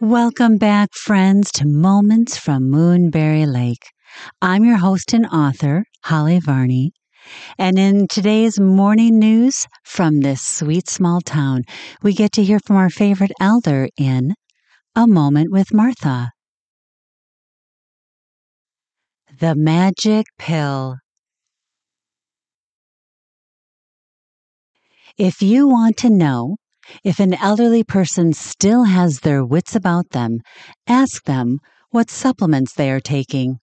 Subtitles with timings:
[0.00, 3.82] Welcome back, friends, to Moments from Moonberry Lake.
[4.42, 6.92] I'm your host and author, Holly Varney.
[7.58, 11.62] And in today's morning news from this sweet small town,
[12.02, 14.34] we get to hear from our favorite elder in
[14.98, 16.32] A Moment with Martha.
[19.38, 20.96] The Magic Pill.
[25.18, 26.56] If you want to know
[27.04, 30.38] if an elderly person still has their wits about them,
[30.86, 31.58] ask them
[31.90, 33.58] what supplements they are taking.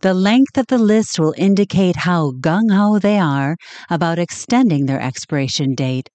[0.00, 3.58] The length of the list will indicate how gung ho they are
[3.90, 6.08] about extending their expiration date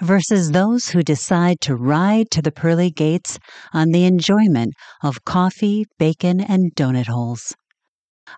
[0.00, 3.38] versus those who decide to ride to the pearly gates
[3.72, 7.54] on the enjoyment of coffee, bacon, and donut holes.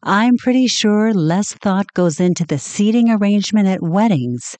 [0.02, 4.56] I'm pretty sure less thought goes into the seating arrangement at weddings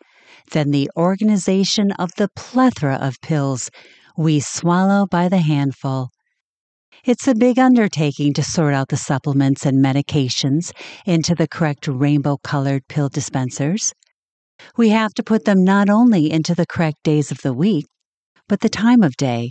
[0.51, 3.71] than the organization of the plethora of pills
[4.17, 6.11] we swallow by the handful.
[7.05, 10.73] It's a big undertaking to sort out the supplements and medications
[11.07, 13.93] into the correct rainbow colored pill dispensers.
[14.77, 17.87] We have to put them not only into the correct days of the week,
[18.49, 19.51] but the time of day.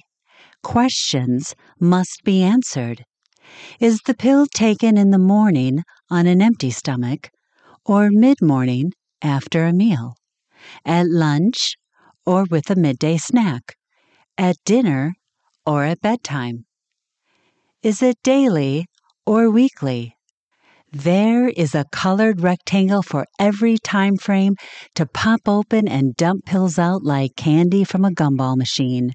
[0.63, 3.03] Questions must be answered.
[3.79, 7.29] Is the pill taken in the morning on an empty stomach
[7.85, 10.15] or mid morning after a meal?
[10.85, 11.75] at lunch
[12.25, 13.75] or with a midday snack,
[14.37, 15.13] at dinner
[15.65, 16.65] or at bedtime?
[17.81, 18.85] Is it daily
[19.25, 20.15] or weekly?
[20.93, 24.55] There is a colored rectangle for every time frame
[24.95, 29.13] to pop open and dump pills out like candy from a gumball machine.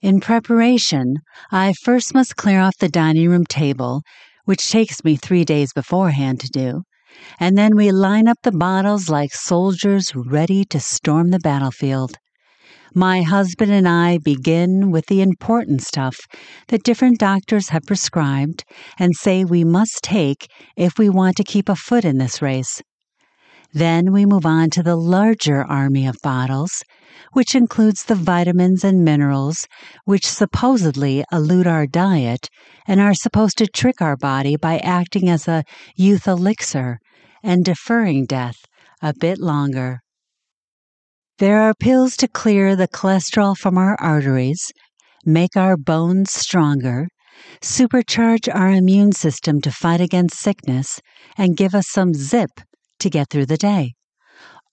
[0.00, 1.16] In preparation,
[1.50, 4.00] I first must clear off the dining room table,
[4.46, 6.84] which takes me three days beforehand to do,
[7.38, 12.16] and then we line up the bottles like soldiers ready to storm the battlefield.
[12.94, 16.16] My husband and I begin with the important stuff
[16.68, 18.64] that different doctors have prescribed
[18.98, 22.82] and say we must take if we want to keep a foot in this race.
[23.74, 26.82] Then we move on to the larger army of bottles,
[27.34, 29.66] which includes the vitamins and minerals
[30.06, 32.48] which supposedly elude our diet
[32.86, 36.98] and are supposed to trick our body by acting as a youth elixir
[37.42, 38.56] and deferring death
[39.02, 40.00] a bit longer.
[41.38, 44.72] There are pills to clear the cholesterol from our arteries,
[45.24, 47.06] make our bones stronger,
[47.62, 51.00] supercharge our immune system to fight against sickness,
[51.36, 52.50] and give us some zip
[52.98, 53.92] to get through the day.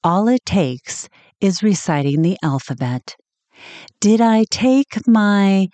[0.04, 1.08] All it takes
[1.40, 3.16] is reciting the alphabet.
[4.00, 5.68] Did I take my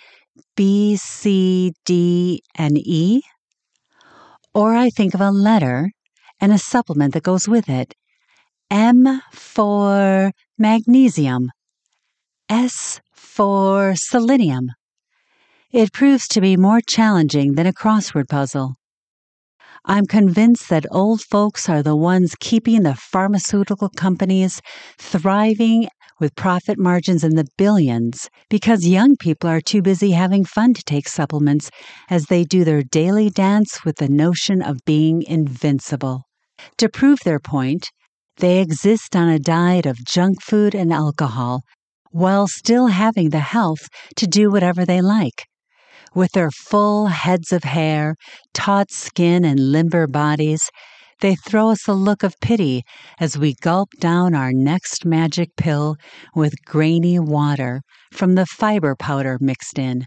[0.57, 3.21] B, C, D, and E?
[4.53, 5.91] Or I think of a letter
[6.41, 7.93] and a supplement that goes with it.
[8.69, 11.49] M for magnesium,
[12.47, 14.69] S for selenium.
[15.71, 18.75] It proves to be more challenging than a crossword puzzle.
[19.85, 24.61] I'm convinced that old folks are the ones keeping the pharmaceutical companies
[24.99, 25.87] thriving
[26.19, 30.83] with profit margins in the billions because young people are too busy having fun to
[30.83, 31.71] take supplements
[32.11, 36.21] as they do their daily dance with the notion of being invincible.
[36.77, 37.89] To prove their point,
[38.37, 41.61] they exist on a diet of junk food and alcohol
[42.11, 45.45] while still having the health to do whatever they like.
[46.13, 48.15] With their full heads of hair,
[48.53, 50.69] taut skin, and limber bodies,
[51.21, 52.83] they throw us a look of pity
[53.19, 55.95] as we gulp down our next magic pill
[56.35, 57.81] with grainy water
[58.11, 60.05] from the fiber powder mixed in.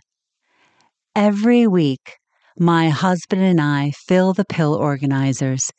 [1.15, 2.17] Every week,
[2.59, 5.71] my husband and I fill the pill organizers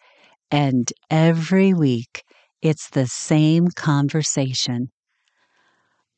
[0.50, 2.24] and every week,
[2.62, 4.90] it's the same conversation.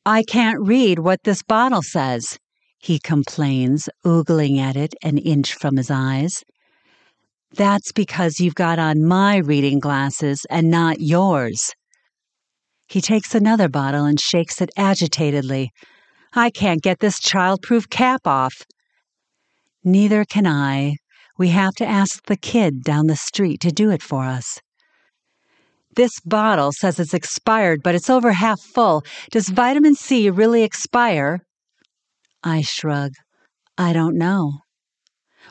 [0.06, 2.38] I can't read what this bottle says,
[2.78, 6.44] he complains, oogling at it an inch from his eyes.
[7.52, 11.72] That's because you've got on my reading glasses and not yours.
[12.88, 15.70] He takes another bottle and shakes it agitatedly.
[16.34, 18.54] I can't get this childproof cap off.
[19.84, 20.96] Neither can I,
[21.38, 24.58] we have to ask the kid down the street to do it for us.
[25.98, 29.02] This bottle says it's expired, but it's over half full.
[29.32, 31.40] Does vitamin C really expire?
[32.44, 33.14] I shrug.
[33.76, 34.60] I don't know.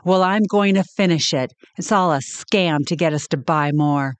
[0.06, 1.52] Well, I'm going to finish it.
[1.78, 4.14] It's all a scam to get us to buy more.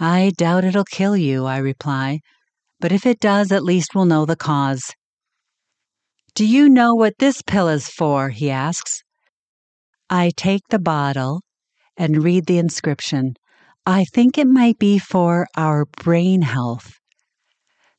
[0.00, 2.20] I doubt it'll kill you, I reply.
[2.80, 4.94] But if it does, at least we'll know the cause.
[6.34, 8.30] Do you know what this pill is for?
[8.30, 9.02] he asks.
[10.08, 11.42] I take the bottle
[11.98, 13.34] and read the inscription.
[13.88, 16.92] I think it might be for our brain health.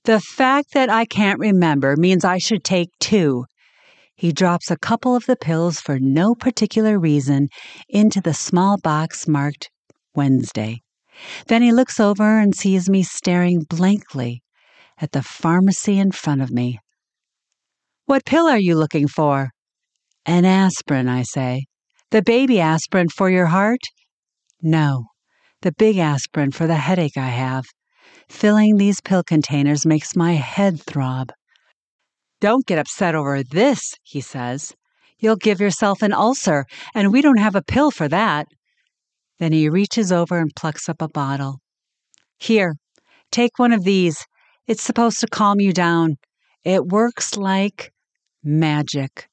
[0.03, 3.45] The fact that I can't remember means I should take two.
[4.15, 7.47] He drops a couple of the pills for no particular reason
[7.87, 9.71] into the small box marked
[10.13, 10.83] Wednesday.
[11.47, 14.43] Then he looks over and sees me staring blankly
[14.99, 16.77] at the pharmacy in front of me.
[18.05, 19.49] What pill are you looking for?
[20.23, 21.65] An aspirin, I say.
[22.11, 23.81] The baby aspirin for your heart?
[24.61, 25.07] No,
[25.61, 27.65] the big aspirin for the headache I have.
[28.29, 31.31] Filling these pill containers makes my head throb.
[32.41, 34.73] Don't get upset over this, he says.
[35.19, 36.65] You'll give yourself an ulcer,
[36.95, 38.47] and we don't have a pill for that.
[39.39, 41.59] Then he reaches over and plucks up a bottle.
[42.37, 42.75] Here,
[43.31, 44.25] take one of these.
[44.67, 46.17] It's supposed to calm you down.
[46.63, 47.91] It works like
[48.43, 49.28] magic.